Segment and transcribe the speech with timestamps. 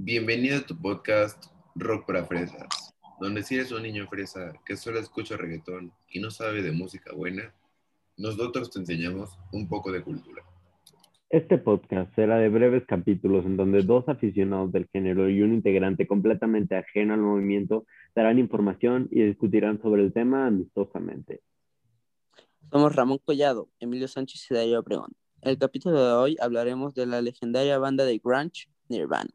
[0.00, 5.00] Bienvenido a tu podcast Rock para Fresas, donde si eres un niño fresa que solo
[5.00, 7.52] escucha reggaetón y no sabe de música buena,
[8.16, 10.44] nosotros te enseñamos un poco de cultura.
[11.30, 16.06] Este podcast será de breves capítulos en donde dos aficionados del género y un integrante
[16.06, 17.84] completamente ajeno al movimiento
[18.14, 21.40] darán información y discutirán sobre el tema amistosamente.
[22.70, 25.10] Somos Ramón Collado, Emilio Sánchez y Darío Obregón.
[25.42, 29.32] En el capítulo de hoy hablaremos de la legendaria banda de grunge Nirvana.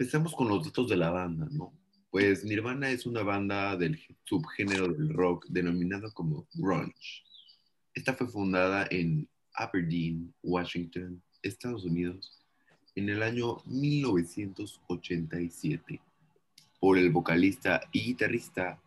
[0.00, 1.74] Empecemos con los datos de la banda, ¿no?
[2.10, 7.22] Pues Nirvana es una banda del subgénero del rock denominado como grunge.
[7.92, 12.42] Esta fue fundada en Aberdeen, Washington, Estados Unidos,
[12.94, 16.00] en el año 1987
[16.80, 18.80] por el vocalista y guitarrista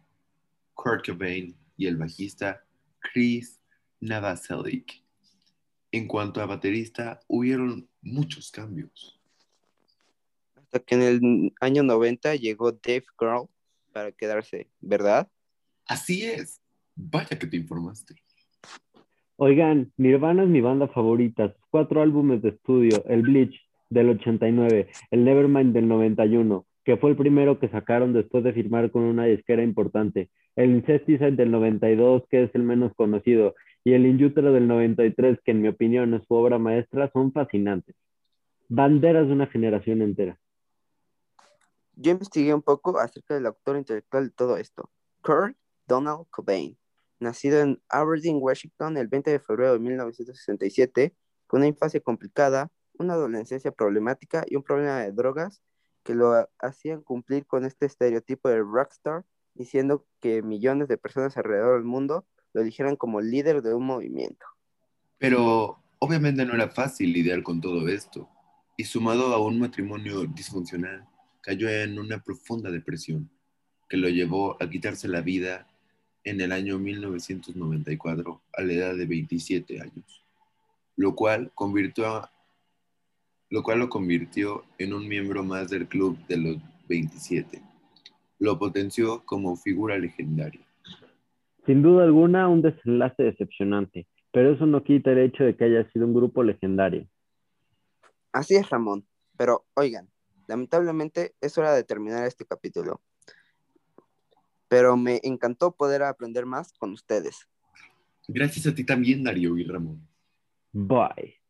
[0.74, 2.66] Kurt Cobain y el bajista
[2.98, 3.60] Chris
[4.00, 5.04] Novoselic.
[5.92, 9.20] En cuanto a baterista, hubieron muchos cambios
[10.80, 13.48] que en el año 90 llegó Dave Grohl
[13.92, 15.28] para quedarse, ¿verdad?
[15.86, 16.62] Así es.
[16.96, 18.16] Vaya que te informaste.
[19.36, 21.56] Oigan, Nirvana es mi banda favorita.
[21.70, 23.56] Cuatro álbumes de estudio, el Bleach
[23.90, 28.92] del 89, el Nevermind del 91, que fue el primero que sacaron después de firmar
[28.92, 34.06] con una disquera importante, el Incesticide del 92, que es el menos conocido, y el
[34.06, 37.96] In del 93, que en mi opinión es su obra maestra, son fascinantes.
[38.70, 40.38] Banderas de una generación entera.
[41.96, 44.90] Yo investigué un poco acerca del autor intelectual de todo esto,
[45.22, 45.56] Kurt
[45.88, 46.78] Donald Cobain,
[47.20, 51.16] nacido en Aberdeen, Washington, el 20 de febrero de 1967,
[51.48, 55.62] con una infancia complicada, una adolescencia problemática y un problema de drogas
[56.04, 59.24] que lo hacían cumplir con este estereotipo de rockstar,
[59.54, 64.46] diciendo que millones de personas alrededor del mundo lo eligieran como líder de un movimiento.
[65.18, 68.28] Pero obviamente no era fácil lidiar con todo esto,
[68.76, 71.08] y sumado a un matrimonio disfuncional,
[71.44, 73.30] cayó en una profunda depresión
[73.90, 75.68] que lo llevó a quitarse la vida
[76.24, 80.24] en el año 1994 a la edad de 27 años,
[80.96, 82.22] lo cual, convirtió
[83.50, 87.62] lo cual lo convirtió en un miembro más del club de los 27.
[88.40, 90.66] Lo potenció como figura legendaria.
[91.68, 95.88] Sin duda alguna, un desenlace decepcionante, pero eso no quita el hecho de que haya
[95.92, 97.08] sido un grupo legendario.
[98.32, 99.06] Así es, Ramón.
[99.38, 100.10] Pero oigan,
[100.48, 103.02] Lamentablemente es hora de terminar este capítulo,
[104.68, 107.48] pero me encantó poder aprender más con ustedes.
[108.28, 110.08] Gracias a ti también, Darío y Ramón.
[110.72, 111.43] Bye.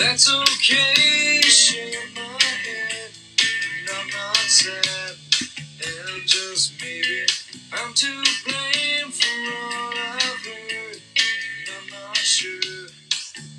[0.00, 3.10] That's okay, shake my head.
[3.38, 5.14] And I'm not sad,
[5.84, 7.26] and just maybe
[7.70, 10.96] I'm to blame for all I've heard.
[10.96, 12.88] And I'm not sure,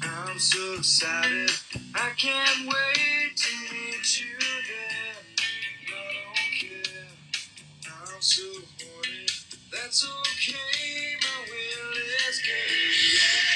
[0.01, 1.51] I'm so excited.
[1.93, 5.21] I can't wait to meet you there.
[5.85, 7.07] I don't care,
[7.85, 8.41] I'm so
[8.81, 9.27] horny.
[9.71, 13.50] That's okay, my will is game.